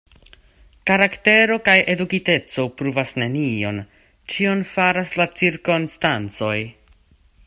Karaktero 0.91 1.57
kaj 1.67 1.75
edukiteco 1.93 2.65
pruvas 2.79 3.13
nenion; 3.23 3.79
ĉion 4.35 4.67
faras 4.73 5.13
la 5.21 5.29
cirkonstancoj. 5.43 6.57